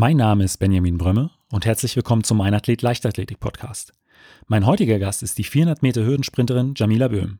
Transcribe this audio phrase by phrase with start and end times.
[0.00, 3.92] Mein Name ist Benjamin Brömme und herzlich willkommen zum Mein Athlet Leichtathletik Podcast.
[4.46, 7.38] Mein heutiger Gast ist die 400 Meter Hürdensprinterin Jamila Böhm.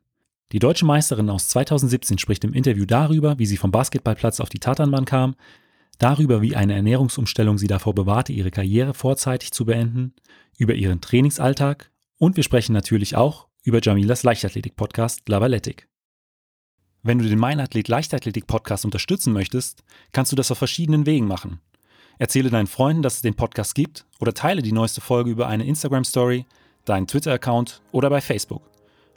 [0.53, 4.59] Die deutsche Meisterin aus 2017 spricht im Interview darüber, wie sie vom Basketballplatz auf die
[4.59, 5.37] Tatanbahn kam,
[5.97, 10.13] darüber, wie eine Ernährungsumstellung sie davor bewahrte, ihre Karriere vorzeitig zu beenden,
[10.59, 15.89] über ihren Trainingsalltag und wir sprechen natürlich auch über Jamilas Leichtathletik-Podcast Lavaletic.
[17.03, 19.83] Wenn du den Mein Athlet Leichtathletik Podcast unterstützen möchtest,
[20.13, 21.63] kannst du das auf verschiedenen Wegen machen.
[22.21, 25.65] Erzähle deinen Freunden, dass es den Podcast gibt oder teile die neueste Folge über eine
[25.65, 26.45] Instagram Story,
[26.85, 28.61] deinen Twitter-Account oder bei Facebook.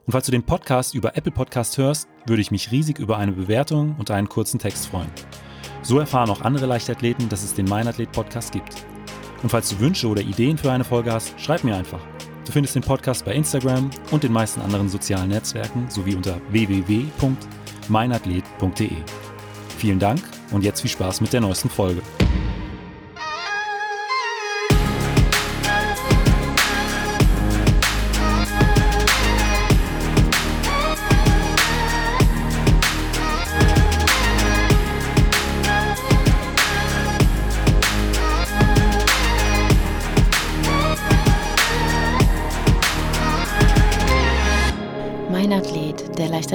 [0.05, 3.33] Und falls du den Podcast über Apple Podcast hörst, würde ich mich riesig über eine
[3.33, 5.11] Bewertung und einen kurzen Text freuen.
[5.81, 8.73] So erfahren auch andere Leichtathleten, dass es den Mein Athlet Podcast gibt.
[9.41, 11.99] Und falls du Wünsche oder Ideen für eine Folge hast, schreib mir einfach.
[12.45, 18.91] Du findest den Podcast bei Instagram und den meisten anderen sozialen Netzwerken sowie unter www.meinathlet.de.
[19.77, 22.01] Vielen Dank und jetzt viel Spaß mit der neuesten Folge.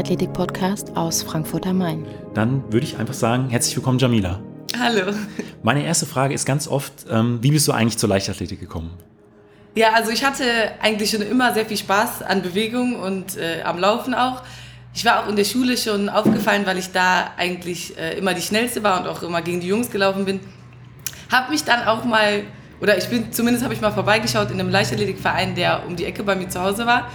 [0.09, 2.07] Leichtathletik-Podcast aus Frankfurt am Main.
[2.33, 4.41] Dann würde ich einfach sagen, herzlich willkommen, Jamila.
[4.81, 5.13] Hallo.
[5.63, 8.97] Meine erste Frage ist ganz oft, ähm, wie bist du eigentlich zur Leichtathletik gekommen?
[9.75, 10.45] Ja, also ich hatte
[10.81, 14.43] eigentlich schon immer sehr viel Spaß an Bewegung und äh, am Laufen auch.
[14.95, 18.41] Ich war auch in der Schule schon aufgefallen, weil ich da eigentlich äh, immer die
[18.41, 20.41] Schnellste war und auch immer gegen die Jungs gelaufen bin.
[21.31, 22.45] Hab mich dann auch mal,
[22.81, 26.23] oder ich bin, zumindest habe ich mal vorbeigeschaut in einem Leichtathletikverein, der um die Ecke
[26.23, 27.11] bei mir zu Hause war.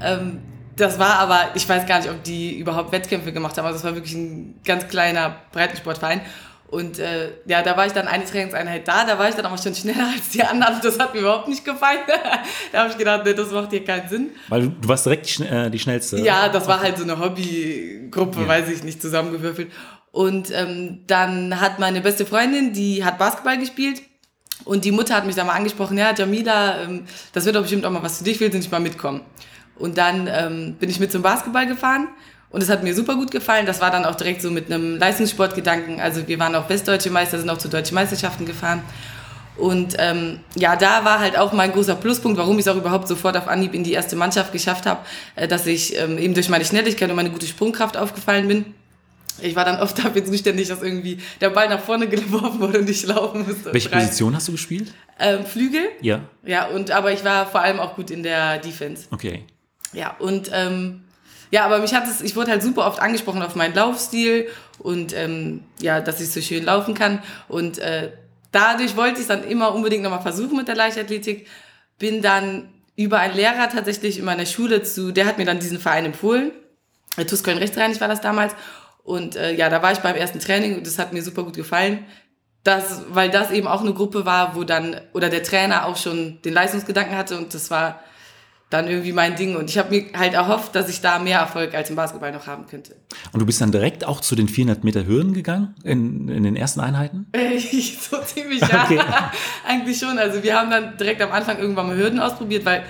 [0.00, 0.40] Ähm,
[0.78, 3.66] das war aber, ich weiß gar nicht, ob die überhaupt Wettkämpfe gemacht haben.
[3.66, 6.20] Also das war wirklich ein ganz kleiner Breitensportverein.
[6.70, 9.56] Und äh, ja, da war ich dann eine Trainingseinheit da, da war ich dann aber
[9.56, 10.76] schon schneller als die anderen.
[10.82, 12.00] Das hat mir überhaupt nicht gefallen.
[12.72, 14.30] da habe ich gedacht, nee, das macht hier keinen Sinn.
[14.48, 16.18] Weil du, du warst direkt die, äh, die schnellste.
[16.18, 18.48] Ja, das war halt so eine Hobbygruppe, ja.
[18.48, 19.72] weiß ich nicht, zusammengewürfelt.
[20.12, 24.02] Und ähm, dann hat meine beste Freundin, die hat Basketball gespielt.
[24.64, 27.86] Und die Mutter hat mich dann mal angesprochen, ja, Jamila, ähm, das wird doch bestimmt
[27.86, 29.22] auch mal was für dich, willst du nicht mal mitkommen?
[29.78, 32.08] Und dann ähm, bin ich mit zum Basketball gefahren
[32.50, 33.66] und es hat mir super gut gefallen.
[33.66, 36.00] Das war dann auch direkt so mit einem Leistungssportgedanken.
[36.00, 38.82] Also wir waren auch westdeutsche Meister, sind auch zu deutschen Meisterschaften gefahren.
[39.58, 43.08] Und ähm, ja, da war halt auch mein großer Pluspunkt, warum ich es auch überhaupt
[43.08, 45.00] sofort auf Anhieb in die erste Mannschaft geschafft habe,
[45.34, 48.66] äh, dass ich ähm, eben durch meine Schnelligkeit und meine gute Sprungkraft aufgefallen bin.
[49.40, 52.88] Ich war dann oft dafür zuständig, dass irgendwie der Ball nach vorne geworfen wurde und
[52.88, 53.72] ich laufen musste.
[53.72, 54.92] Welche Position hast du gespielt?
[55.18, 55.88] Ähm, Flügel.
[56.00, 56.20] Ja.
[56.44, 59.06] Ja, und aber ich war vor allem auch gut in der Defense.
[59.10, 59.44] Okay.
[59.92, 61.04] Ja, und ähm,
[61.50, 65.14] ja, aber mich hat es, ich wurde halt super oft angesprochen auf meinen Laufstil und
[65.14, 67.22] ähm, ja, dass ich so schön laufen kann.
[67.48, 68.12] Und äh,
[68.52, 71.46] dadurch wollte ich es dann immer unbedingt nochmal versuchen mit der Leichtathletik.
[71.98, 75.78] Bin dann über einen Lehrer tatsächlich in meiner Schule zu, der hat mir dann diesen
[75.78, 76.52] Verein empfohlen.
[77.16, 78.54] TuS Köln Rechtsrheinig war das damals.
[79.02, 81.56] Und äh, ja, da war ich beim ersten Training und das hat mir super gut
[81.56, 82.04] gefallen.
[82.62, 86.42] Das, weil das eben auch eine Gruppe war, wo dann, oder der Trainer auch schon
[86.42, 88.00] den Leistungsgedanken hatte und das war
[88.70, 89.56] dann irgendwie mein Ding.
[89.56, 92.46] Und ich habe mir halt erhofft, dass ich da mehr Erfolg als im Basketball noch
[92.46, 92.96] haben könnte.
[93.32, 96.56] Und du bist dann direkt auch zu den 400 Meter Hürden gegangen in, in den
[96.56, 97.26] ersten Einheiten?
[98.10, 98.84] so ziemlich, ja.
[98.84, 99.00] Okay.
[99.66, 100.18] Eigentlich schon.
[100.18, 102.84] Also wir haben dann direkt am Anfang irgendwann mal Hürden ausprobiert, weil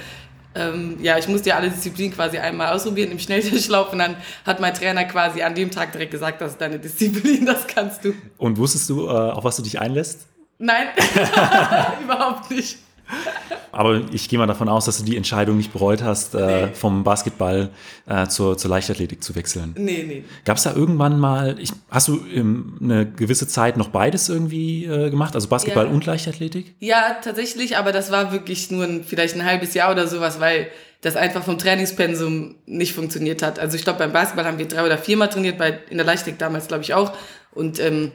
[0.54, 4.60] ähm, ja, ich musste ja alle Disziplinen quasi einmal ausprobieren im Schnelltischlauf und dann hat
[4.60, 8.14] mein Trainer quasi an dem Tag direkt gesagt, das ist deine Disziplin, das kannst du.
[8.38, 10.26] Und wusstest du, äh, auf was du dich einlässt?
[10.58, 10.88] Nein,
[12.02, 12.78] überhaupt nicht.
[13.72, 16.74] Aber ich gehe mal davon aus, dass du die Entscheidung nicht bereut hast, äh, nee.
[16.74, 17.70] vom Basketball
[18.06, 19.74] äh, zur, zur Leichtathletik zu wechseln.
[19.76, 20.24] Nee, nee.
[20.44, 24.84] Gab es da irgendwann mal, ich, hast du ähm, eine gewisse Zeit noch beides irgendwie
[24.84, 25.92] äh, gemacht, also Basketball ja.
[25.92, 26.74] und Leichtathletik?
[26.80, 30.68] Ja, tatsächlich, aber das war wirklich nur ein, vielleicht ein halbes Jahr oder sowas, weil
[31.00, 33.58] das einfach vom Trainingspensum nicht funktioniert hat.
[33.58, 36.40] Also ich glaube, beim Basketball haben wir drei oder viermal trainiert, bei, in der Leichtathletik
[36.40, 37.12] damals glaube ich auch.
[37.52, 38.12] Und ähm,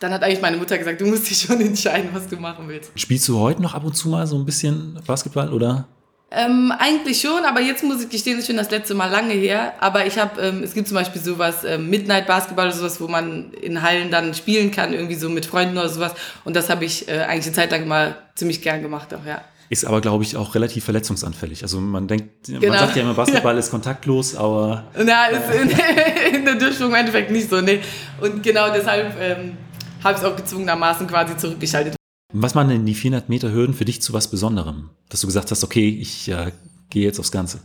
[0.00, 2.90] dann hat eigentlich meine Mutter gesagt, du musst dich schon entscheiden, was du machen willst.
[2.96, 5.86] Spielst du heute noch ab und zu mal so ein bisschen Basketball oder?
[6.32, 9.74] Ähm, eigentlich schon, aber jetzt muss ich gestehen, ist schon das letzte Mal lange her.
[9.80, 13.08] Aber ich habe, ähm, es gibt zum Beispiel sowas, ähm, Midnight Basketball oder sowas, wo
[13.08, 16.14] man in Hallen dann spielen kann, irgendwie so mit Freunden oder sowas.
[16.44, 19.42] Und das habe ich äh, eigentlich eine Zeit lang mal ziemlich gern gemacht auch, ja.
[19.70, 21.62] Ist aber, glaube ich, auch relativ verletzungsanfällig.
[21.62, 22.68] Also man denkt, genau.
[22.68, 23.58] man sagt ja immer, Basketball ja.
[23.58, 24.84] ist kontaktlos, aber.
[24.96, 25.70] Na, ist in,
[26.36, 27.80] in der Durchführung im Endeffekt nicht so, nee.
[28.20, 29.56] Und genau deshalb ähm,
[30.02, 31.96] habe ich es auch gezwungenermaßen quasi zurückgeschaltet.
[32.32, 34.90] Was waren denn die 400 Meter Hürden für dich zu was Besonderem?
[35.08, 36.52] Dass du gesagt hast, okay, ich äh,
[36.88, 37.60] gehe jetzt aufs Ganze.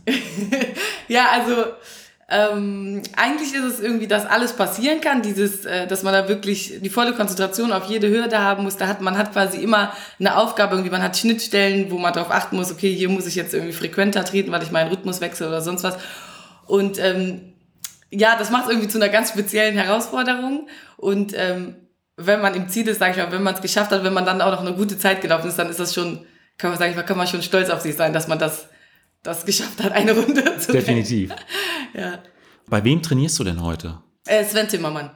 [1.08, 1.52] ja, also
[2.28, 6.80] Ähm, eigentlich ist es irgendwie, dass alles passieren kann, dieses, äh, dass man da wirklich
[6.80, 8.76] die volle Konzentration auf jede Hürde haben muss.
[8.76, 12.32] Da hat man hat quasi immer eine Aufgabe, irgendwie man hat Schnittstellen, wo man darauf
[12.32, 15.46] achten muss, okay, hier muss ich jetzt irgendwie frequenter treten, weil ich meinen Rhythmus wechsle
[15.46, 15.98] oder sonst was.
[16.66, 17.52] Und ähm,
[18.10, 20.66] ja, das macht es irgendwie zu einer ganz speziellen Herausforderung.
[20.96, 21.76] Und ähm,
[22.16, 24.24] wenn man im Ziel ist, sage ich mal, wenn man es geschafft hat, wenn man
[24.24, 26.24] dann auch noch eine gute Zeit gelaufen ist, dann ist das schon,
[26.58, 28.68] kann man sagen, kann man schon stolz auf sich sein, dass man das
[29.22, 31.32] das geschafft hat, eine Runde zu Definitiv.
[31.94, 32.18] ja.
[32.68, 33.98] Bei wem trainierst du denn heute?
[34.26, 35.10] Äh, Sven Timmermann.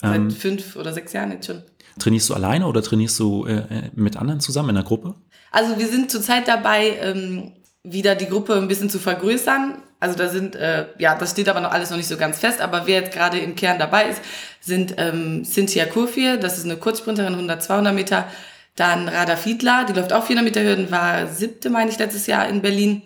[0.00, 1.62] Seit ähm, fünf oder sechs Jahren jetzt schon.
[1.98, 5.14] Trainierst du alleine oder trainierst du äh, äh, mit anderen zusammen in der Gruppe?
[5.50, 7.52] Also wir sind zurzeit dabei, ähm,
[7.82, 9.82] wieder die Gruppe ein bisschen zu vergrößern.
[10.02, 12.60] Also da sind, äh, ja, das steht aber noch alles noch nicht so ganz fest,
[12.60, 14.20] aber wer jetzt gerade im Kern dabei ist,
[14.60, 18.26] sind ähm, Cynthia Kurfir, das ist eine Kurzsprinterin, 100, 200 Meter.
[18.74, 22.48] Dann Rada Fiedler, die läuft auch 400 Meter Hürden, war siebte, meine ich, letztes Jahr
[22.48, 23.02] in Berlin.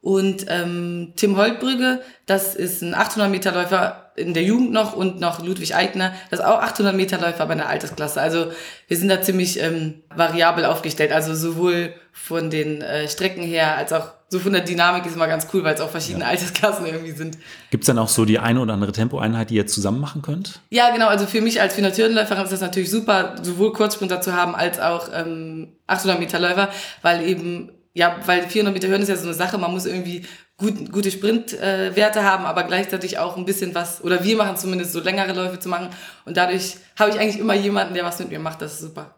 [0.00, 5.20] Und ähm, Tim Holtbrügge, das ist ein 800 Meter Läufer in der Jugend noch und
[5.20, 8.20] noch Ludwig Eigner, das ist auch 800 Meter Läufer bei einer Altersklasse.
[8.20, 8.50] Also
[8.88, 11.12] wir sind da ziemlich ähm, variabel aufgestellt.
[11.12, 15.26] Also sowohl von den äh, Strecken her als auch so von der Dynamik ist immer
[15.26, 16.30] ganz cool, weil es auch verschiedene ja.
[16.30, 17.36] Altersklassen irgendwie sind.
[17.70, 20.60] Gibt es dann auch so die eine oder andere Tempoeinheit, die ihr zusammen machen könnt?
[20.70, 21.08] Ja, genau.
[21.08, 24.78] Also für mich als 400 Hürdenläuferin ist das natürlich super, sowohl Kurzsprinter zu haben als
[24.78, 26.68] auch ähm, 800 Meter Läufer,
[27.02, 30.24] weil eben ja, weil 400 Meter Höhen ist ja so eine Sache, man muss irgendwie
[30.56, 34.92] gut, gute Sprintwerte äh, haben, aber gleichzeitig auch ein bisschen was, oder wir machen zumindest
[34.92, 35.88] so längere Läufe zu machen.
[36.24, 38.62] Und dadurch habe ich eigentlich immer jemanden, der was mit mir macht.
[38.62, 39.16] Das ist super.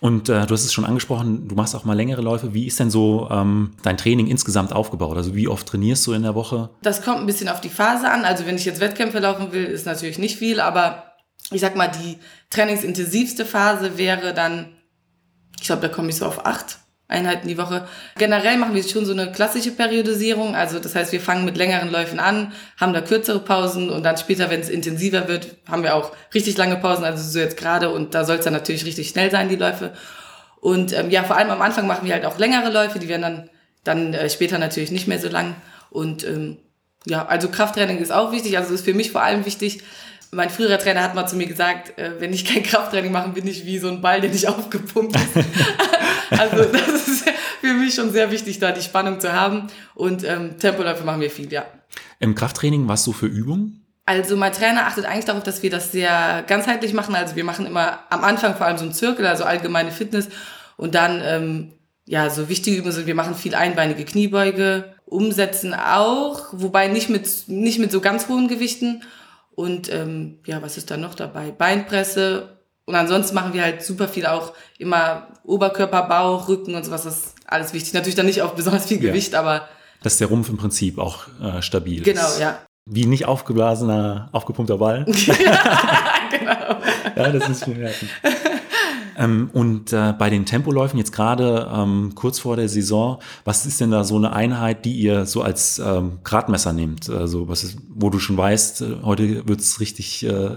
[0.00, 2.54] Und äh, du hast es schon angesprochen, du machst auch mal längere Läufe.
[2.54, 5.16] Wie ist denn so ähm, dein Training insgesamt aufgebaut?
[5.16, 6.70] Also wie oft trainierst du in der Woche?
[6.82, 8.24] Das kommt ein bisschen auf die Phase an.
[8.24, 11.14] Also wenn ich jetzt Wettkämpfe laufen will, ist natürlich nicht viel, aber
[11.50, 12.18] ich sag mal, die
[12.50, 14.74] trainingsintensivste Phase wäre dann,
[15.60, 17.86] ich glaube, da komme ich so auf acht Einheiten die Woche.
[18.16, 20.54] Generell machen wir schon so eine klassische Periodisierung.
[20.54, 24.16] Also das heißt, wir fangen mit längeren Läufen an, haben da kürzere Pausen und dann
[24.16, 27.90] später, wenn es intensiver wird, haben wir auch richtig lange Pausen, also so jetzt gerade
[27.90, 29.92] und da soll es dann natürlich richtig schnell sein, die Läufe.
[30.60, 33.22] Und ähm, ja, vor allem am Anfang machen wir halt auch längere Läufe, die werden
[33.22, 33.50] dann,
[33.84, 35.56] dann äh, später natürlich nicht mehr so lang.
[35.90, 36.56] Und ähm,
[37.06, 38.56] ja, also Krafttraining ist auch wichtig.
[38.56, 39.82] Also ist für mich vor allem wichtig,
[40.30, 43.46] mein früherer Trainer hat mal zu mir gesagt, äh, wenn ich kein Krafttraining mache, bin
[43.46, 45.46] ich wie so ein Ball, der nicht aufgepumpt ist.
[46.38, 47.24] Also das ist
[47.60, 49.68] für mich schon sehr wichtig, da die Spannung zu haben.
[49.94, 51.64] Und ähm, Tempoläufe machen wir viel, ja.
[52.20, 53.84] Im Krafttraining, was so für Übungen?
[54.06, 57.14] Also mein Trainer achtet eigentlich darauf, dass wir das sehr ganzheitlich machen.
[57.14, 60.28] Also wir machen immer am Anfang vor allem so einen Zirkel, also allgemeine Fitness.
[60.76, 61.72] Und dann, ähm,
[62.06, 67.44] ja, so wichtige Übungen sind, wir machen viel einbeinige Kniebeuge, umsetzen auch, wobei nicht mit,
[67.46, 69.02] nicht mit so ganz hohen Gewichten.
[69.54, 71.50] Und ähm, ja, was ist da noch dabei?
[71.50, 72.53] Beinpresse.
[72.86, 77.04] Und ansonsten machen wir halt super viel auch immer Oberkörper, Bauch, Rücken und sowas.
[77.04, 77.94] Das ist alles wichtig.
[77.94, 79.40] Natürlich dann nicht auf besonders viel Gewicht, ja.
[79.40, 79.68] aber.
[80.02, 82.38] Dass der Rumpf im Prinzip auch äh, stabil genau, ist.
[82.38, 82.58] Genau, ja.
[82.86, 85.04] Wie nicht aufgeblasener, aufgepumpter Ball.
[86.30, 86.76] genau.
[87.16, 88.08] ja, das ist mir merken.
[89.16, 93.80] Ähm, und äh, bei den Tempoläufen jetzt gerade ähm, kurz vor der Saison, was ist
[93.80, 97.08] denn da so eine Einheit, die ihr so als ähm, Gradmesser nehmt?
[97.08, 100.56] Also was ist, wo du schon weißt, äh, heute wird es richtig äh,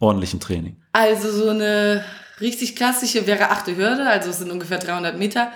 [0.00, 0.76] ordentlich im Training.
[0.92, 2.04] Also so eine
[2.40, 5.52] richtig klassische wäre achte Hürde, also es sind ungefähr 300 Meter.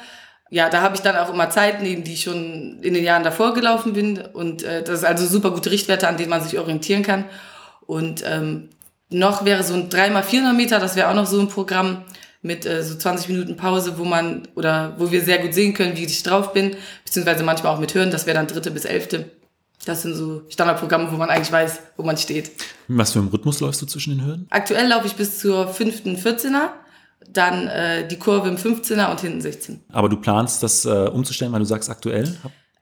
[0.51, 3.55] Ja, da habe ich dann auch immer Zeiten, die ich schon in den Jahren davor
[3.55, 4.19] gelaufen bin.
[4.19, 7.25] Und äh, das ist also super gute Richtwerte, an denen man sich orientieren kann.
[7.87, 8.69] Und ähm,
[9.11, 12.05] noch wäre so ein 3x400 Meter, das wäre auch noch so ein Programm
[12.43, 15.97] mit äh, so 20 Minuten Pause, wo man oder wo wir sehr gut sehen können,
[15.97, 19.31] wie ich drauf bin, beziehungsweise manchmal auch mit Hören, das wäre dann dritte bis elfte.
[19.85, 22.51] Das sind so Standardprogramme, wo man eigentlich weiß, wo man steht.
[22.89, 24.47] Was für einen Rhythmus läufst du zwischen den Hürden?
[24.51, 26.71] Aktuell laufe ich bis zur fünften 14er,
[27.29, 29.81] dann äh, die Kurve im 15er und hinten 16.
[29.93, 32.35] Aber du planst das äh, umzustellen, weil du sagst aktuell?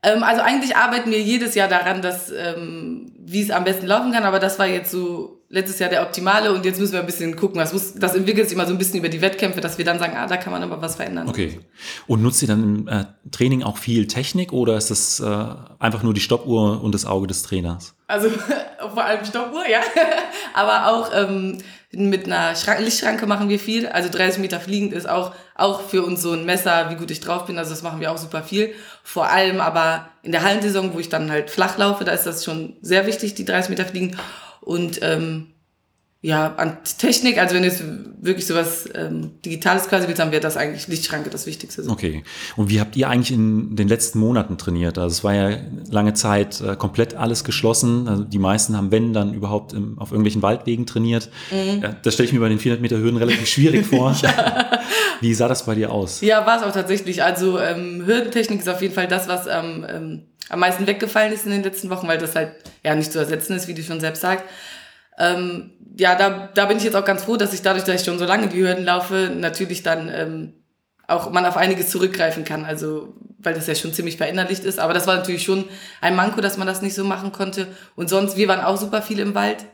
[0.02, 4.12] Ähm, also eigentlich arbeiten wir jedes Jahr daran, dass ähm, wie es am besten laufen
[4.12, 7.06] kann, aber das war jetzt so letztes Jahr der optimale und jetzt müssen wir ein
[7.06, 7.58] bisschen gucken.
[7.58, 9.98] Das, muss, das entwickelt sich immer so ein bisschen über die Wettkämpfe, dass wir dann
[9.98, 11.28] sagen, ah, da kann man aber was verändern.
[11.28, 11.60] Okay.
[12.06, 15.46] Und nutzt ihr dann im äh, Training auch viel Technik oder ist das äh,
[15.78, 17.94] einfach nur die Stoppuhr und das Auge des Trainers?
[18.06, 18.30] Also
[18.94, 19.80] vor allem Stoppuhr, ja.
[20.54, 21.58] aber auch ähm,
[21.90, 23.86] mit einer Schrank Lichtschranke machen wir viel.
[23.86, 27.20] Also 30 Meter fliegend ist auch, auch für uns so ein Messer, wie gut ich
[27.20, 27.58] drauf bin.
[27.58, 28.72] Also das machen wir auch super viel.
[29.02, 32.42] Vor allem aber in der Hallensaison, wo ich dann halt flach laufe, da ist das
[32.42, 34.16] schon sehr wichtig, die 30 Meter fliegend.
[34.62, 35.54] Und ähm,
[36.24, 37.82] ja, an Technik, also wenn du jetzt
[38.20, 41.82] wirklich sowas ähm, Digitales quasi willst, dann wäre das eigentlich Lichtschranke das Wichtigste.
[41.88, 42.22] Okay.
[42.56, 44.98] Und wie habt ihr eigentlich in den letzten Monaten trainiert?
[44.98, 45.58] Also es war ja
[45.90, 48.06] lange Zeit äh, komplett alles geschlossen.
[48.06, 51.28] Also die meisten haben, wenn, dann überhaupt im, auf irgendwelchen Waldwegen trainiert.
[51.50, 51.82] Mhm.
[51.82, 54.14] Ja, das stelle ich mir bei den 400 Meter Hürden relativ schwierig vor.
[54.22, 54.80] ja.
[55.20, 56.20] Wie sah das bei dir aus?
[56.20, 57.24] Ja, war es auch tatsächlich.
[57.24, 61.46] Also ähm, Hürdentechnik ist auf jeden Fall das, was ähm, ähm, am meisten weggefallen ist
[61.46, 62.52] in den letzten Wochen, weil das halt
[62.84, 64.44] ja nicht zu ersetzen ist, wie du schon selbst sagst.
[65.22, 68.06] Ähm, ja, da, da bin ich jetzt auch ganz froh, dass ich dadurch, dass ich
[68.06, 70.52] schon so lange die Hürden laufe, natürlich dann ähm,
[71.06, 72.64] auch man auf einiges zurückgreifen kann.
[72.64, 74.78] Also, weil das ja schon ziemlich verinnerlicht ist.
[74.78, 75.64] Aber das war natürlich schon
[76.00, 77.68] ein Manko, dass man das nicht so machen konnte.
[77.94, 79.64] Und sonst, wir waren auch super viel im Wald.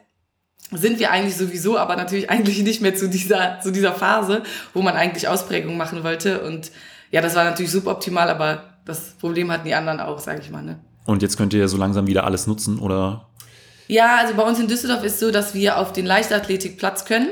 [0.71, 4.43] Sind wir eigentlich sowieso, aber natürlich eigentlich nicht mehr zu dieser, zu dieser Phase,
[4.75, 6.43] wo man eigentlich Ausprägung machen wollte.
[6.43, 6.73] Und
[7.11, 10.63] ja, das war natürlich suboptimal, aber das Problem hatten die anderen auch, sage ich mal.
[10.63, 10.81] Ne?
[11.07, 13.29] Und jetzt könnt ihr so langsam wieder alles nutzen, oder?
[13.89, 17.31] Ja, also bei uns in Düsseldorf ist so, dass wir auf den Leichtathletikplatz können,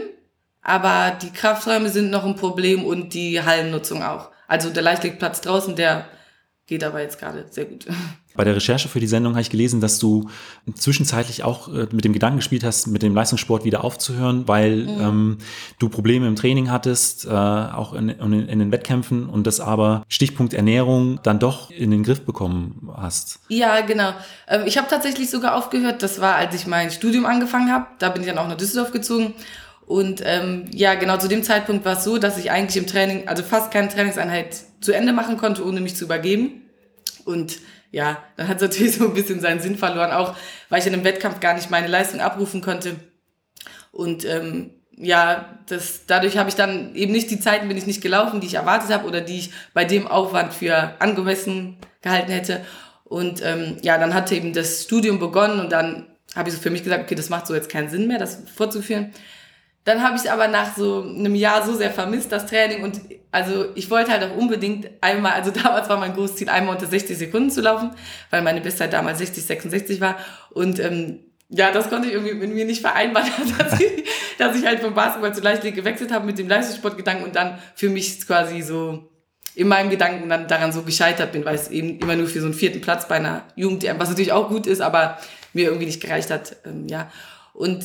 [0.63, 4.31] aber die Krafträume sind noch ein Problem und die Hallennutzung auch.
[4.49, 6.07] Also der Leichtathletikplatz draußen, der
[6.67, 7.87] geht aber jetzt gerade sehr gut.
[8.37, 10.29] Bei der Recherche für die Sendung habe ich gelesen, dass du
[10.75, 15.01] zwischenzeitlich auch äh, mit dem Gedanken gespielt hast, mit dem Leistungssport wieder aufzuhören, weil mhm.
[15.01, 15.39] ähm,
[15.79, 20.05] du Probleme im Training hattest, äh, auch in, in, in, den Wettkämpfen und das aber
[20.09, 23.41] Stichpunkt Ernährung dann doch in den Griff bekommen hast.
[23.49, 24.13] Ja, genau.
[24.49, 26.03] Ähm, ich habe tatsächlich sogar aufgehört.
[26.03, 27.87] Das war, als ich mein Studium angefangen habe.
[27.99, 29.35] Da bin ich dann auch nach Düsseldorf gezogen.
[29.87, 33.29] Und ähm, ja, genau zu dem Zeitpunkt war es so, dass ich eigentlich im Training,
[33.29, 36.63] also fast keine Trainingseinheit zu Ende machen konnte, ohne mich zu übergeben.
[37.25, 37.59] Und
[37.91, 40.37] ja, dann hat es natürlich so ein bisschen seinen Sinn verloren, auch
[40.69, 42.97] weil ich in einem Wettkampf gar nicht meine Leistung abrufen konnte.
[43.93, 48.03] Und ähm, ja, das, dadurch habe ich dann eben nicht die Zeiten bin ich nicht
[48.03, 52.65] gelaufen, die ich erwartet habe oder die ich bei dem Aufwand für angemessen gehalten hätte.
[53.05, 56.71] Und ähm, ja, dann hatte eben das Studium begonnen und dann habe ich so für
[56.71, 59.13] mich gesagt, okay, das macht so jetzt keinen Sinn mehr, das vorzuführen.
[59.87, 62.83] Dann habe ich aber nach so einem Jahr so sehr vermisst, das Training.
[62.83, 63.01] Und
[63.31, 66.89] also ich wollte halt auch unbedingt einmal, also damals war mein großes Ziel, einmal unter
[66.89, 67.93] 60 Sekunden zu laufen,
[68.31, 70.17] weil meine Bestzeit damals 60, 66 war.
[70.51, 74.05] Und ähm, ja, das konnte ich irgendwie mit mir nicht vereinbaren, dass ich,
[74.39, 77.89] dass ich halt vom Basketball zu Leichtathletik gewechselt habe mit dem Leistungssportgedanken und dann für
[77.89, 79.09] mich quasi so
[79.55, 82.47] in meinem Gedanken dann daran so gescheitert bin, weil es eben immer nur für so
[82.47, 85.17] einen vierten Platz bei einer Jugend, was natürlich auch gut ist, aber
[85.53, 87.09] mir irgendwie nicht gereicht hat, ähm, ja.
[87.55, 87.85] Und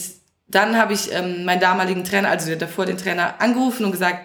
[0.55, 4.19] dann habe ich ähm, meinen damaligen Trainer, also davor den Trainer, angerufen und gesagt,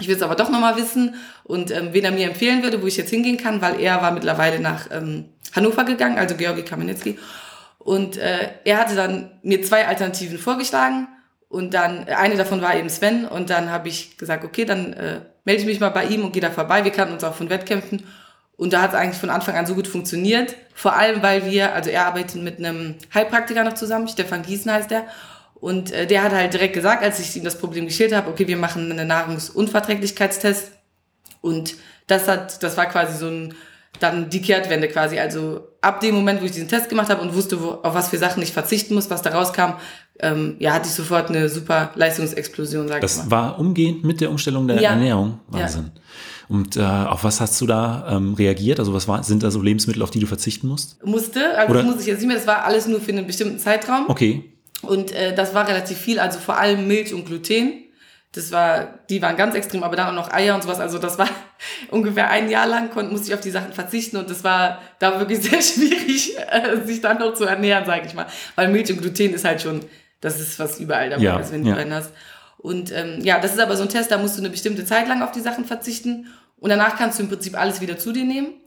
[0.00, 2.86] ich will es aber doch nochmal wissen und ähm, wen er mir empfehlen würde, wo
[2.86, 7.18] ich jetzt hingehen kann, weil er war mittlerweile nach ähm, Hannover gegangen, also Georgi Kamenetsky.
[7.78, 11.08] Und äh, er hatte dann mir zwei Alternativen vorgeschlagen
[11.48, 15.20] und dann, eine davon war eben Sven und dann habe ich gesagt, okay, dann äh,
[15.44, 16.84] melde ich mich mal bei ihm und gehe da vorbei.
[16.84, 18.04] Wir kannten uns auch von Wettkämpfen
[18.56, 20.54] und da hat es eigentlich von Anfang an so gut funktioniert.
[20.74, 24.90] Vor allem, weil wir, also er arbeitet mit einem Heilpraktiker noch zusammen, Stefan Gießen heißt
[24.90, 25.06] der.
[25.60, 28.46] Und äh, der hat halt direkt gesagt, als ich ihm das Problem geschildert habe, okay,
[28.46, 30.72] wir machen einen Nahrungsunverträglichkeitstest.
[31.40, 33.54] Und das hat, das war quasi so ein,
[34.00, 35.18] dann die Kehrtwende quasi.
[35.18, 38.08] Also ab dem Moment, wo ich diesen Test gemacht habe und wusste, wo, auf was
[38.08, 39.74] für Sachen ich verzichten muss, was da rauskam,
[40.20, 43.24] ähm, ja, hatte ich sofort eine super Leistungsexplosion, sag das ich mal.
[43.24, 44.90] Das war umgehend mit der Umstellung der ja.
[44.90, 45.40] Ernährung.
[45.48, 45.92] Wahnsinn.
[45.94, 46.00] Ja.
[46.48, 48.78] Und äh, auf was hast du da ähm, reagiert?
[48.78, 51.04] Also was war, sind da so Lebensmittel, auf die du verzichten musst?
[51.04, 51.82] Musste, also Oder?
[51.82, 54.06] das muss ich jetzt nicht mehr, das war alles nur für einen bestimmten Zeitraum.
[54.08, 54.57] Okay.
[54.82, 57.84] Und äh, das war relativ viel, also vor allem Milch und Gluten.
[58.32, 60.80] Das war, die waren ganz extrem, aber dann auch noch Eier und sowas.
[60.80, 61.28] Also das war
[61.90, 65.18] ungefähr ein Jahr lang, konnte, musste ich auf die Sachen verzichten und das war da
[65.18, 68.26] wirklich sehr schwierig, äh, sich dann noch zu ernähren, sage ich mal.
[68.54, 69.80] Weil Milch und Gluten ist halt schon,
[70.20, 71.90] das ist was überall dabei ja, ist, wenn du ja.
[71.90, 72.12] hast.
[72.58, 75.08] Und ähm, ja, das ist aber so ein Test, da musst du eine bestimmte Zeit
[75.08, 76.26] lang auf die Sachen verzichten
[76.60, 78.57] und danach kannst du im Prinzip alles wieder zu dir nehmen.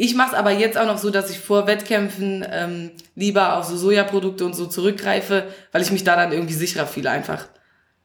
[0.00, 3.64] Ich mache es aber jetzt auch noch so, dass ich vor Wettkämpfen ähm, lieber auf
[3.64, 7.46] so Sojaprodukte und so zurückgreife, weil ich mich da dann irgendwie sicherer fühle einfach.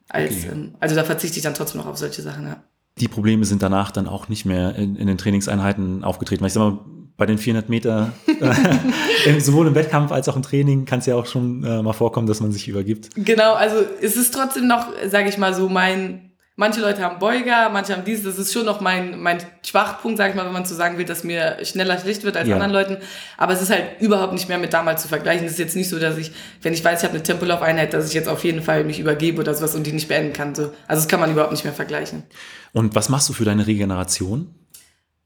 [0.08, 0.48] Als, okay.
[0.50, 2.56] ähm, also da verzichte ich dann trotzdem noch auf solche Sachen, ja.
[2.98, 6.40] Die Probleme sind danach dann auch nicht mehr in, in den Trainingseinheiten aufgetreten.
[6.40, 6.80] Weil ich sag mal,
[7.16, 11.14] bei den 400 Meter, äh, sowohl im Wettkampf als auch im Training, kann es ja
[11.14, 13.10] auch schon äh, mal vorkommen, dass man sich übergibt.
[13.14, 16.23] Genau, also es ist trotzdem noch, sage ich mal so, mein
[16.56, 18.24] Manche Leute haben Beuger, manche haben dieses.
[18.24, 21.04] Das ist schon noch mein, mein Schwachpunkt, sag ich mal, wenn man so sagen will,
[21.04, 22.54] dass mir schneller schlecht wird als ja.
[22.54, 22.98] anderen Leuten.
[23.36, 25.46] Aber es ist halt überhaupt nicht mehr mit damals zu vergleichen.
[25.46, 26.30] Es ist jetzt nicht so, dass ich,
[26.62, 29.40] wenn ich weiß, ich habe eine Tempolaufeinheit, dass ich jetzt auf jeden Fall mich übergebe
[29.40, 30.54] oder sowas und die nicht beenden kann.
[30.54, 30.72] So.
[30.86, 32.22] Also das kann man überhaupt nicht mehr vergleichen.
[32.72, 34.54] Und was machst du für deine Regeneration?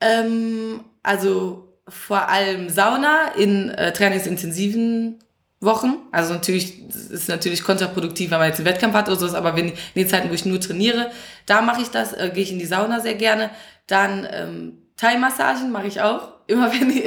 [0.00, 5.18] Ähm, also vor allem Sauna in äh, trainingsintensiven
[5.60, 5.96] Wochen.
[6.12, 9.68] Also natürlich ist natürlich kontraproduktiv, wenn man jetzt einen Wettkampf hat oder sowas, aber wenn
[9.68, 11.10] in den Zeiten, wo ich nur trainiere,
[11.46, 13.50] da mache ich das, äh, gehe ich in die Sauna sehr gerne.
[13.86, 16.32] Dann ähm, Thai-Massagen mache ich auch.
[16.48, 17.04] Immer wenn ich,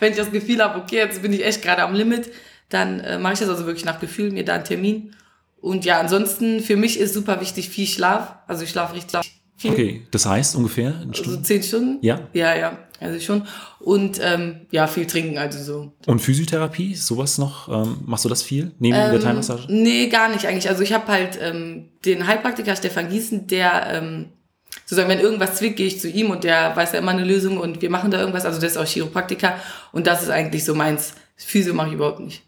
[0.00, 2.30] wenn ich das Gefühl habe, okay, jetzt bin ich echt gerade am Limit,
[2.68, 5.14] dann äh, mache ich das also wirklich nach Gefühl, mir da einen Termin.
[5.60, 8.34] Und ja, ansonsten für mich ist super wichtig viel Schlaf.
[8.46, 9.20] Also ich schlafe richtig
[9.56, 9.70] viel.
[9.70, 11.98] Okay, das heißt ungefähr also zehn Stunden?
[12.02, 12.20] Ja.
[12.34, 13.46] Ja, ja, also schon.
[13.80, 15.92] Und ähm, ja, viel trinken, also so.
[16.06, 17.68] Und Physiotherapie, sowas noch?
[17.68, 19.66] Ähm, machst du das viel neben ähm, der Thai-Massage?
[19.68, 20.68] Nee, gar nicht eigentlich.
[20.68, 24.26] Also ich habe halt ähm, den Heilpraktiker Stefan Gießen, der ähm,
[24.84, 27.58] sozusagen, wenn irgendwas zwickt, gehe ich zu ihm und der weiß ja immer eine Lösung
[27.58, 28.44] und wir machen da irgendwas.
[28.44, 29.56] Also der ist auch Chiropraktiker
[29.92, 31.14] und das ist eigentlich so meins.
[31.36, 32.42] Physio mache ich überhaupt nicht.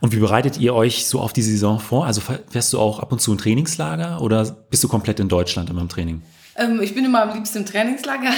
[0.00, 2.06] Und wie bereitet ihr euch so auf die Saison vor?
[2.06, 5.68] Also fährst du auch ab und zu ein Trainingslager oder bist du komplett in Deutschland
[5.70, 6.22] immer im Training?
[6.60, 8.30] Ähm, ich bin immer am liebsten im Trainingslager,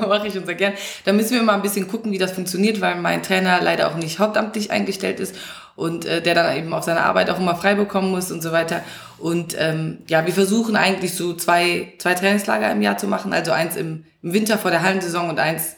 [0.08, 0.74] mache ich unser gern.
[1.04, 3.96] Da müssen wir mal ein bisschen gucken, wie das funktioniert, weil mein Trainer leider auch
[3.96, 5.34] nicht hauptamtlich eingestellt ist
[5.74, 8.52] und äh, der dann eben auf seine Arbeit auch immer frei bekommen muss und so
[8.52, 8.82] weiter.
[9.18, 13.52] Und ähm, ja, wir versuchen eigentlich so zwei, zwei Trainingslager im Jahr zu machen, also
[13.52, 15.76] eins im, im Winter vor der Hallensaison und eins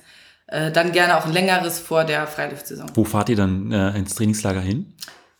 [0.48, 2.90] äh, dann gerne auch ein längeres vor der Freiluftsaison.
[2.94, 4.92] Wo fahrt ihr dann äh, ins Trainingslager hin?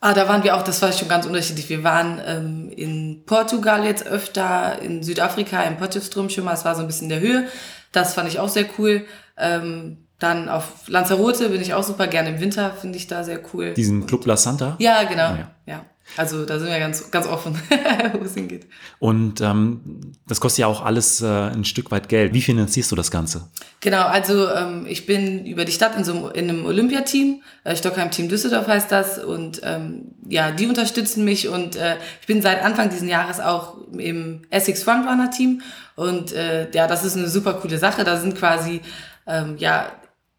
[0.05, 1.71] Ah, da waren wir auch, das war schon ganz unterschiedlich.
[1.71, 6.75] Wir waren ähm, in Portugal jetzt öfter, in Südafrika, in Potchefstroom schon mal, es war
[6.75, 7.49] so ein bisschen der Höhe.
[7.91, 9.07] Das fand ich auch sehr cool.
[9.39, 13.41] Ähm, dann auf Lanzarote bin ich auch super gerne im Winter, finde ich da sehr
[13.55, 13.73] cool.
[13.73, 14.77] Diesen Club La Santa?
[14.79, 15.23] Ja, genau.
[15.23, 15.51] Ah, ja.
[15.65, 15.85] ja.
[16.17, 17.59] Also da sind wir ganz, ganz offen,
[18.13, 18.67] wo es hingeht.
[18.99, 22.33] Und ähm, das kostet ja auch alles äh, ein Stück weit Geld.
[22.35, 23.49] Wie finanzierst du das Ganze?
[23.81, 27.75] Genau, also ähm, ich bin über die Stadt in so einem, in einem Olympiateam, äh,
[27.75, 29.23] Stockheim Team Düsseldorf heißt das.
[29.23, 33.77] Und ähm, ja, die unterstützen mich und äh, ich bin seit Anfang dieses Jahres auch
[33.93, 35.63] im Essex Frontrunner Team.
[35.97, 38.05] Und äh, ja, das ist eine super coole Sache.
[38.05, 38.81] Da sind quasi
[39.27, 39.91] ähm, ja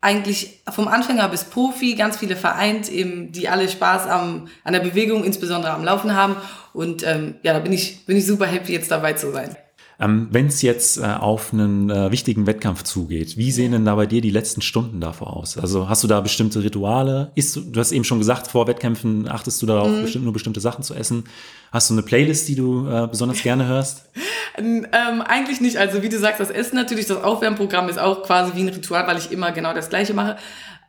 [0.05, 4.79] eigentlich vom Anfänger bis Profi ganz viele vereint, eben, die alle Spaß am, an der
[4.79, 6.35] Bewegung, insbesondere am Laufen haben.
[6.73, 9.57] Und ähm, ja, da bin ich, bin ich super happy, jetzt dabei zu sein.
[9.99, 13.95] Ähm, Wenn es jetzt äh, auf einen äh, wichtigen Wettkampf zugeht, wie sehen denn da
[13.95, 15.57] bei dir die letzten Stunden davor aus?
[15.57, 17.31] Also hast du da bestimmte Rituale?
[17.35, 20.01] Ist, du hast eben schon gesagt, vor Wettkämpfen achtest du darauf, mhm.
[20.01, 21.23] bestimmt, nur bestimmte Sachen zu essen.
[21.71, 24.09] Hast du eine Playlist, die du äh, besonders gerne hörst?
[24.57, 24.85] ähm,
[25.21, 25.77] eigentlich nicht.
[25.77, 29.07] Also wie du sagst, das Essen natürlich, das Aufwärmprogramm ist auch quasi wie ein Ritual,
[29.07, 30.37] weil ich immer genau das Gleiche mache.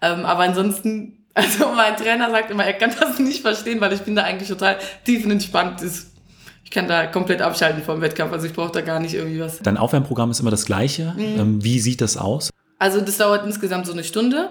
[0.03, 4.01] Ähm, aber ansonsten, also mein Trainer sagt immer, er kann das nicht verstehen, weil ich
[4.01, 5.81] bin da eigentlich total tiefenentspannt.
[5.81, 6.07] Das
[6.67, 8.33] ich kann da komplett abschalten vom Wettkampf.
[8.33, 9.61] Also ich brauche da gar nicht irgendwie was.
[9.61, 11.15] Dein Aufwärmprogramm ist immer das gleiche.
[11.17, 11.41] Mhm.
[11.41, 12.51] Ähm, wie sieht das aus?
[12.81, 14.51] Also das dauert insgesamt so eine Stunde.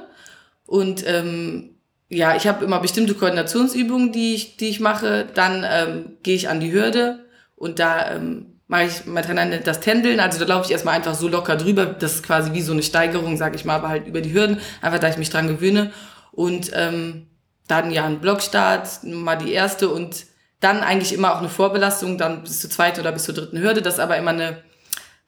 [0.66, 1.72] Und ähm,
[2.08, 5.28] ja, ich habe immer bestimmte Koordinationsübungen, die ich, die ich mache.
[5.34, 7.26] Dann ähm, gehe ich an die Hürde
[7.58, 10.22] und da ähm, mache ich, mein Trainer nennt das Tändeln.
[10.22, 11.86] Also da laufe ich erstmal einfach so locker drüber.
[11.86, 14.60] Das ist quasi wie so eine Steigerung, sage ich mal, aber halt über die Hürden.
[14.82, 15.92] Einfach, da ich mich dran gewöhne.
[16.32, 17.28] Und ähm,
[17.68, 20.28] dann ja ein Blockstart, mal die erste und
[20.59, 23.81] dann eigentlich immer auch eine Vorbelastung, dann bis zur zweiten oder bis zur dritten Hürde.
[23.81, 24.63] Das aber immer eine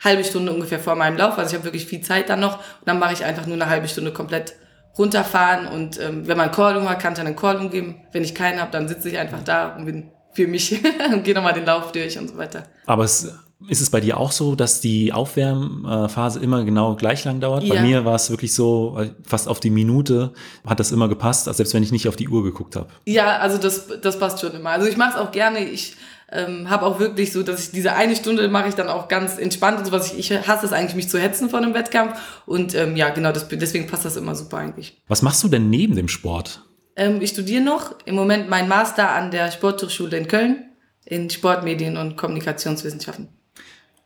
[0.03, 1.37] halbe Stunde ungefähr vor meinem Lauf.
[1.37, 2.57] Also ich habe wirklich viel Zeit dann noch.
[2.57, 4.53] Und dann mache ich einfach nur eine halbe Stunde komplett
[4.97, 5.67] runterfahren.
[5.67, 8.01] Und ähm, wenn man Callung hat, kann ich dann einen Callung geben.
[8.11, 11.33] Wenn ich keinen habe, dann sitze ich einfach da und bin für mich und gehe
[11.33, 12.63] nochmal den Lauf durch und so weiter.
[12.85, 13.33] Aber es
[13.67, 17.63] ist es bei dir auch so, dass die Aufwärmphase immer genau gleich lang dauert?
[17.63, 17.75] Ja.
[17.75, 20.33] Bei mir war es wirklich so, fast auf die Minute
[20.65, 22.87] hat das immer gepasst, selbst wenn ich nicht auf die Uhr geguckt habe.
[23.05, 24.71] Ja, also das, das passt schon immer.
[24.71, 25.59] Also ich mache es auch gerne.
[25.65, 25.95] Ich
[26.31, 29.37] ähm, habe auch wirklich so, dass ich diese eine Stunde mache ich dann auch ganz
[29.37, 30.11] entspannt und sowas.
[30.11, 32.19] Ich, ich hasse es eigentlich, mich zu hetzen vor einem Wettkampf.
[32.45, 35.01] Und ähm, ja, genau, das, deswegen passt das immer super eigentlich.
[35.07, 36.63] Was machst du denn neben dem Sport?
[36.95, 40.63] Ähm, ich studiere noch im Moment meinen Master an der Sporthochschule in Köln
[41.07, 43.29] in Sportmedien und Kommunikationswissenschaften.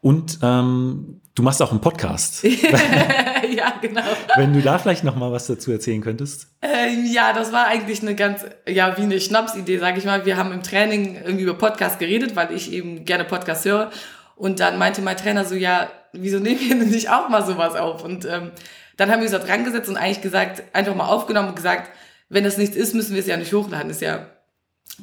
[0.02, 2.44] Und ähm, du machst auch einen Podcast.
[2.44, 4.02] ja, genau.
[4.36, 6.48] Wenn du da vielleicht noch mal was dazu erzählen könntest.
[6.62, 10.26] Ähm, ja, das war eigentlich eine ganz, ja, wie eine Schnapsidee, sage ich mal.
[10.26, 13.92] Wir haben im Training irgendwie über Podcast geredet, weil ich eben gerne Podcast höre.
[14.36, 17.76] Und dann meinte mein Trainer so, ja, wieso nehmen wir denn nicht auch mal sowas
[17.76, 18.04] auf?
[18.04, 18.52] Und ähm,
[18.98, 21.92] dann haben wir uns da dran gesetzt und eigentlich gesagt, einfach mal aufgenommen und gesagt,
[22.30, 23.92] wenn das nichts ist, müssen wir es ja nicht hochladen.
[23.92, 24.26] Ist ja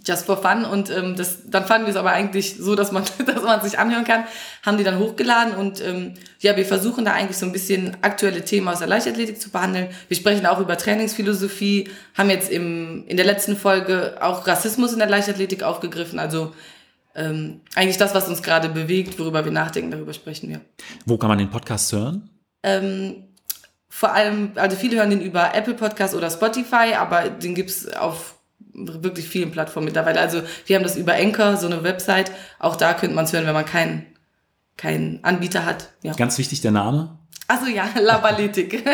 [0.06, 3.04] just for fun und ähm, das, dann fanden wir es aber eigentlich so, dass man,
[3.26, 4.24] dass man sich anhören kann,
[4.64, 8.44] haben die dann hochgeladen und ähm, ja, wir versuchen da eigentlich so ein bisschen aktuelle
[8.44, 9.88] Themen aus der Leichtathletik zu behandeln.
[10.08, 14.98] Wir sprechen auch über Trainingsphilosophie, haben jetzt im, in der letzten Folge auch Rassismus in
[14.98, 16.54] der Leichtathletik aufgegriffen, also
[17.14, 20.60] ähm, eigentlich das, was uns gerade bewegt, worüber wir nachdenken, darüber sprechen wir.
[21.04, 22.30] Wo kann man den Podcast hören?
[22.62, 23.24] Ähm,
[23.88, 28.37] vor allem, also viele hören den über Apple Podcast oder Spotify, aber den gibt's auf
[28.58, 30.20] wirklich vielen Plattformen mittlerweile.
[30.20, 32.30] Also wir haben das über Anchor, so eine Website.
[32.58, 34.06] Auch da könnte man es hören, wenn man keinen
[34.76, 35.90] keinen Anbieter hat.
[36.02, 36.14] Ja.
[36.14, 37.18] Ganz wichtig der Name.
[37.50, 38.84] Also ja, Labalitik.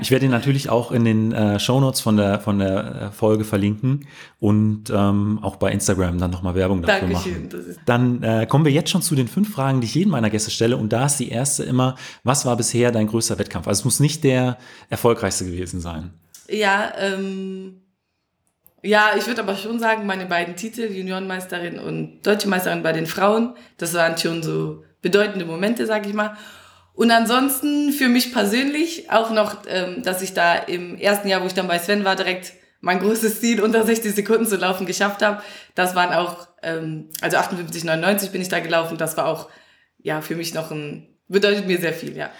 [0.00, 3.44] ich werde ihn natürlich auch in den äh, Shownotes von der, von der äh, Folge
[3.44, 4.06] verlinken
[4.38, 7.76] und ähm, auch bei Instagram dann nochmal Werbung dafür Dankeschön, machen.
[7.84, 10.52] Dann äh, kommen wir jetzt schon zu den fünf Fragen, die ich jedem meiner Gäste
[10.52, 10.76] stelle.
[10.76, 13.66] Und da ist die erste immer, was war bisher dein größter Wettkampf?
[13.66, 16.14] Also es muss nicht der erfolgreichste gewesen sein.
[16.48, 17.81] Ja, ähm,
[18.82, 23.06] Ja, ich würde aber schon sagen, meine beiden Titel, Juniorenmeisterin und Deutsche Meisterin bei den
[23.06, 26.36] Frauen, das waren schon so bedeutende Momente, sag ich mal.
[26.92, 31.46] Und ansonsten für mich persönlich auch noch, ähm, dass ich da im ersten Jahr, wo
[31.46, 35.22] ich dann bei Sven war, direkt mein großes Ziel unter 60 Sekunden zu laufen geschafft
[35.22, 35.42] habe.
[35.76, 38.98] Das waren auch, ähm, also 58, 99 bin ich da gelaufen.
[38.98, 39.48] Das war auch
[39.98, 42.30] ja für mich noch ein bedeutet mir sehr viel, ja.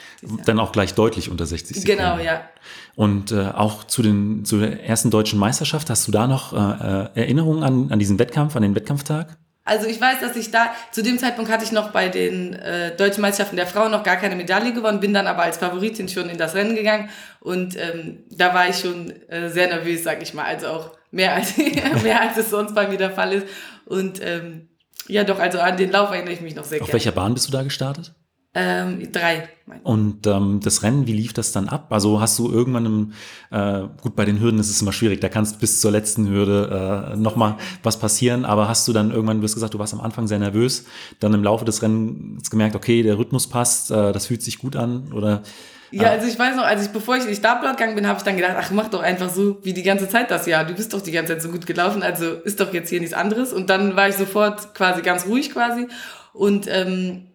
[0.44, 1.98] Dann auch gleich deutlich unter 60 Sekunden.
[1.98, 2.48] Genau, ja.
[2.94, 6.56] Und äh, auch zu den zu der ersten deutschen Meisterschaft, hast du da noch äh,
[6.56, 9.36] äh Erinnerungen an, an diesen Wettkampf, an den Wettkampftag?
[9.64, 12.96] Also ich weiß, dass ich da, zu dem Zeitpunkt hatte ich noch bei den äh,
[12.96, 16.28] deutschen Meisterschaften der Frauen noch gar keine Medaille gewonnen, bin dann aber als Favoritin schon
[16.28, 20.34] in das Rennen gegangen und ähm, da war ich schon äh, sehr nervös, sag ich
[20.34, 21.56] mal, also auch mehr als,
[22.02, 23.46] mehr als es sonst bei mir der Fall ist.
[23.84, 24.68] Und ähm,
[25.06, 26.94] ja doch, also an den Lauf erinnere ich mich noch sehr Auf gerne.
[26.94, 28.14] welcher Bahn bist du da gestartet?
[28.54, 29.48] Ähm, drei.
[29.82, 31.86] Und ähm, das Rennen, wie lief das dann ab?
[31.88, 33.12] Also hast du irgendwann, im,
[33.50, 37.12] äh, gut, bei den Hürden ist es immer schwierig, da kannst bis zur letzten Hürde
[37.14, 40.02] äh, nochmal was passieren, aber hast du dann irgendwann, du hast gesagt, du warst am
[40.02, 40.84] Anfang sehr nervös,
[41.18, 44.76] dann im Laufe des Rennens gemerkt, okay, der Rhythmus passt, äh, das fühlt sich gut
[44.76, 45.42] an oder...
[45.90, 48.18] Ja, also ich weiß noch, als ich, bevor ich in die Startblock gegangen bin, habe
[48.18, 50.64] ich dann gedacht, ach, mach doch einfach so wie die ganze Zeit das Jahr.
[50.64, 53.14] Du bist doch die ganze Zeit so gut gelaufen, also ist doch jetzt hier nichts
[53.14, 53.52] anderes.
[53.52, 55.88] Und dann war ich sofort quasi ganz ruhig quasi.
[56.32, 57.26] Und ähm,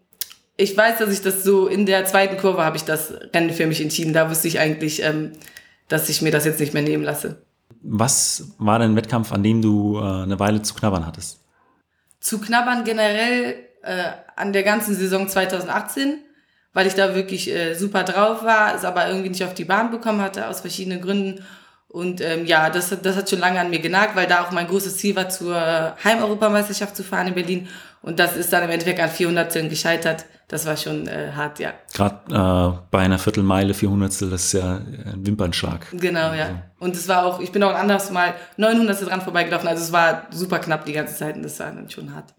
[0.57, 3.67] ich weiß, dass ich das so in der zweiten Kurve habe ich das Rennen für
[3.67, 4.13] mich entschieden.
[4.13, 5.33] Da wusste ich eigentlich, ähm,
[5.87, 7.43] dass ich mir das jetzt nicht mehr nehmen lasse.
[7.83, 11.39] Was war denn ein Wettkampf, an dem du äh, eine Weile zu knabbern hattest?
[12.19, 16.17] Zu knabbern generell äh, an der ganzen Saison 2018,
[16.73, 19.91] weil ich da wirklich äh, super drauf war, es aber irgendwie nicht auf die Bahn
[19.91, 21.45] bekommen hatte, aus verschiedenen Gründen.
[21.89, 24.67] Und ähm, ja, das, das hat schon lange an mir genagt, weil da auch mein
[24.67, 27.67] großes Ziel war, zur Heimeuropameisterschaft zu fahren in Berlin.
[28.01, 30.25] Und das ist dann im Endeffekt an 400 gescheitert.
[30.47, 31.73] Das war schon äh, hart, ja.
[31.93, 35.87] Gerade äh, bei einer Viertelmeile, 400 das ist ja ein Wimpernschlag.
[35.91, 36.45] Genau, ja.
[36.45, 36.55] Also.
[36.79, 39.67] Und es war auch, ich bin auch ein anderes Mal 900 dran vorbeigelaufen.
[39.67, 42.33] Also es war super knapp die ganze Zeit und das war dann schon hart.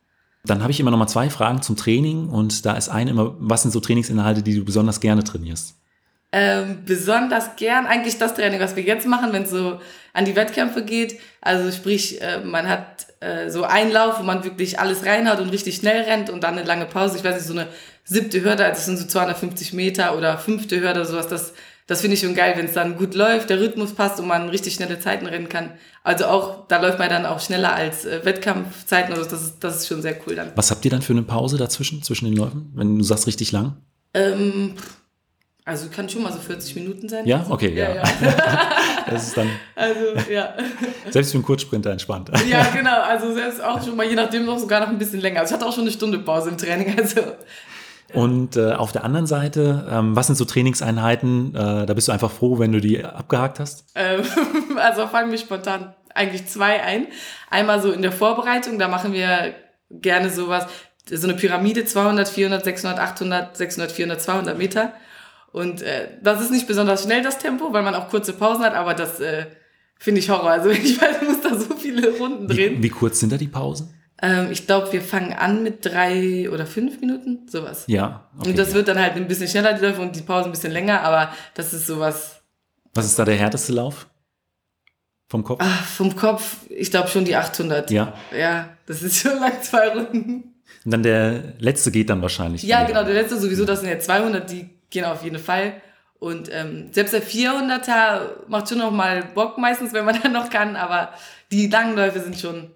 [0.45, 3.35] Dann habe ich immer noch mal zwei Fragen zum Training und da ist eine immer,
[3.39, 5.75] was sind so Trainingsinhalte, die du besonders gerne trainierst?
[6.31, 9.81] Ähm, besonders gern eigentlich das Training, was wir jetzt machen, wenn es so
[10.13, 11.19] an die Wettkämpfe geht.
[11.41, 15.49] Also sprich, äh, man hat äh, so einen Lauf, wo man wirklich alles reinhaut und
[15.49, 17.17] richtig schnell rennt und dann eine lange Pause.
[17.17, 17.69] Ich weiß nicht, so eine
[18.05, 21.29] siebte Hürde, also das sind so 250 Meter oder fünfte Hürde, sowas.
[21.29, 21.55] Das,
[21.87, 24.51] das finde ich schon geil, wenn es dann gut läuft, der Rhythmus passt und man
[24.51, 25.73] richtig schnelle Zeiten rennen kann.
[26.03, 29.15] Also auch, da läuft man dann auch schneller als äh, Wettkampfzeiten.
[29.15, 30.53] Also das ist, das ist schon sehr cool dann.
[30.57, 33.53] Was habt ihr dann für eine Pause dazwischen, zwischen den Läufen, wenn du sagst richtig
[33.53, 33.77] lang?
[34.13, 34.75] Ähm,
[35.69, 37.27] also kann schon mal so 40 Minuten sein.
[37.27, 37.97] Ja, okay, ja.
[37.97, 38.03] ja,
[39.11, 39.51] das ist dann.
[39.75, 40.01] Also,
[40.31, 40.55] ja.
[41.11, 42.31] Selbst für einen Kurzsprinter entspannt.
[42.49, 43.03] ja, genau.
[43.03, 45.41] Also selbst auch schon mal, je nachdem noch sogar noch ein bisschen länger.
[45.41, 46.97] Also ich hatte auch schon eine Stunde Pause im Training.
[46.99, 47.21] Also.
[48.15, 51.55] Und äh, auf der anderen Seite, ähm, was sind so Trainingseinheiten?
[51.55, 53.85] Äh, da bist du einfach froh, wenn du die abgehakt hast?
[53.95, 54.23] Ähm,
[54.77, 57.09] also fangen wir spontan eigentlich zwei ein.
[57.51, 59.55] Einmal so in der Vorbereitung, da machen wir
[59.91, 60.67] gerne sowas,
[61.11, 64.93] so eine Pyramide, 200, 400, 600, 800, 600, 400, 200 Meter.
[65.53, 68.75] Und äh, das ist nicht besonders schnell, das Tempo, weil man auch kurze Pausen hat,
[68.75, 69.47] aber das äh,
[69.99, 70.51] finde ich Horror.
[70.51, 72.79] Also ich weiß, muss da so viele Runden drehen.
[72.79, 73.95] Wie, wie kurz sind da die Pausen?
[74.21, 77.85] Ähm, ich glaube, wir fangen an mit drei oder fünf Minuten, sowas.
[77.87, 78.29] Ja.
[78.39, 78.75] Okay, und das ja.
[78.75, 81.33] wird dann halt ein bisschen schneller, die Läufe, und die Pause ein bisschen länger, aber
[81.55, 82.41] das ist sowas.
[82.95, 84.09] Was ist da der härteste Lauf?
[85.29, 85.61] Vom Kopf?
[85.63, 87.91] Ach, vom Kopf, ich glaube schon die 800.
[87.91, 88.15] Ja.
[88.37, 90.55] Ja, das ist schon lang zwei Runden.
[90.85, 92.63] Und dann der letzte geht dann wahrscheinlich.
[92.63, 95.81] Ja, genau, der letzte sowieso, das sind ja 200, die gehen auf jeden Fall.
[96.19, 100.51] Und ähm, selbst der 400er macht schon noch mal Bock meistens, wenn man dann noch
[100.51, 101.11] kann, aber
[101.53, 102.71] die langen Läufe sind schon.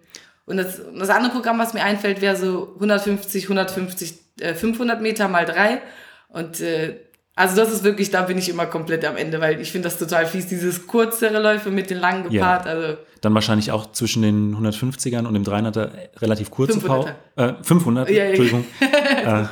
[0.44, 5.28] Und das, das andere Programm, was mir einfällt, wäre so 150, 150, äh, 500 Meter
[5.28, 5.80] mal drei.
[6.28, 6.96] Und äh,
[7.34, 9.98] also das ist wirklich, da bin ich immer komplett am Ende, weil ich finde das
[9.98, 12.66] total fies, dieses kürzere Läufe mit den langen gepaart.
[12.66, 12.72] Ja.
[12.72, 17.14] Also Dann wahrscheinlich auch zwischen den 150ern und dem 300er relativ kurze Pause.
[17.36, 18.66] Äh, 500, ja, Entschuldigung.
[18.80, 19.44] äh,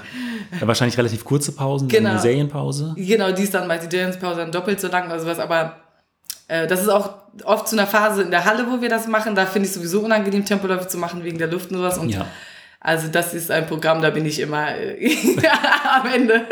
[0.60, 2.10] wahrscheinlich relativ kurze Pausen, genau.
[2.10, 2.94] eine Serienpause.
[2.96, 5.76] Genau, die ist dann meist die Serienpause dann doppelt so lang oder sowas, aber
[6.48, 9.34] äh, das ist auch oft zu einer Phase in der Halle, wo wir das machen.
[9.34, 11.96] Da finde ich sowieso unangenehm, Tempoläufe zu machen wegen der Luft und sowas.
[11.96, 12.26] Und ja.
[12.82, 15.14] Also das ist ein Programm, da bin ich immer äh,
[16.00, 16.46] am Ende.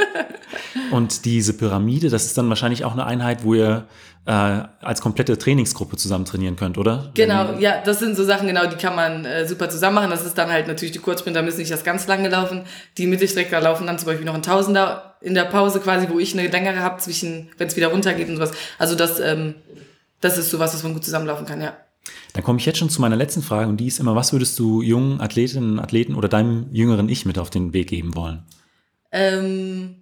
[0.91, 3.87] Und diese Pyramide, das ist dann wahrscheinlich auch eine Einheit, wo ihr
[4.27, 7.11] äh, als komplette Trainingsgruppe zusammen trainieren könnt, oder?
[7.15, 10.11] Genau, ja, das sind so Sachen, genau, die kann man äh, super zusammen machen.
[10.11, 12.65] Das ist dann halt natürlich, die Kurzsprinter müssen nicht das ganz lange laufen.
[12.99, 16.39] Die Mittelstrecker laufen dann zum Beispiel noch ein Tausender in der Pause quasi, wo ich
[16.39, 18.53] eine längere habe zwischen, wenn es wieder runtergeht und sowas.
[18.79, 19.55] Also das, ähm,
[20.21, 21.75] das ist sowas, was man gut zusammenlaufen kann, ja.
[22.33, 24.59] Dann komme ich jetzt schon zu meiner letzten Frage und die ist immer, was würdest
[24.59, 28.45] du jungen Athletinnen Athleten oder deinem jüngeren Ich mit auf den Weg geben wollen?
[29.13, 29.97] Ähm,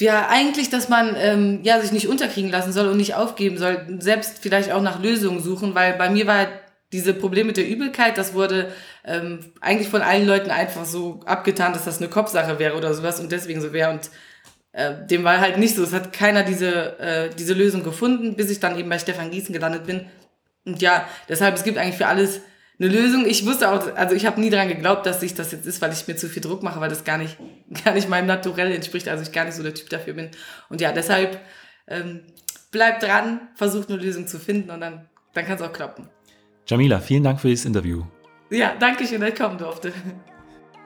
[0.00, 3.86] Ja, eigentlich, dass man ähm, ja, sich nicht unterkriegen lassen soll und nicht aufgeben soll,
[4.00, 6.48] selbst vielleicht auch nach Lösungen suchen, weil bei mir war
[6.92, 8.72] diese Probleme mit der Übelkeit, das wurde
[9.04, 13.20] ähm, eigentlich von allen Leuten einfach so abgetan, dass das eine Kopfsache wäre oder sowas
[13.20, 13.90] und deswegen so wäre.
[13.90, 14.10] Und
[14.72, 15.82] äh, dem war halt nicht so.
[15.84, 19.52] Es hat keiner diese, äh, diese Lösung gefunden, bis ich dann eben bei Stefan Gießen
[19.52, 20.06] gelandet bin.
[20.64, 22.40] Und ja, deshalb, es gibt eigentlich für alles
[22.78, 23.26] eine Lösung.
[23.26, 25.92] Ich wusste auch, also ich habe nie daran geglaubt, dass ich das jetzt ist, weil
[25.92, 27.36] ich mir zu viel Druck mache, weil das gar nicht,
[27.84, 30.30] gar nicht meinem Naturell entspricht, also ich gar nicht so der Typ dafür bin.
[30.68, 31.40] Und ja, deshalb
[31.86, 32.22] ähm,
[32.70, 36.08] bleibt dran, versucht eine Lösung zu finden und dann, dann kann es auch klappen.
[36.66, 38.04] Jamila, vielen Dank für dieses Interview.
[38.50, 39.92] Ja, danke schön, dass ich kommen durfte.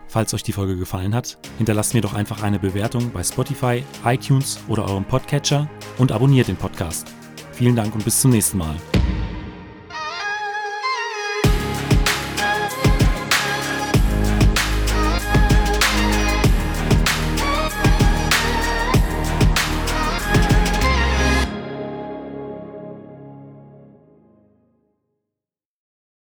[0.08, 4.58] Falls euch die Folge gefallen hat, hinterlasst mir doch einfach eine Bewertung bei Spotify, iTunes
[4.66, 7.12] oder eurem Podcatcher und abonniert den Podcast.
[7.52, 8.76] Vielen Dank und bis zum nächsten Mal.